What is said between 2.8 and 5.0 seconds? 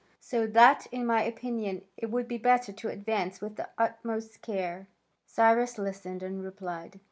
advance with the utmost care."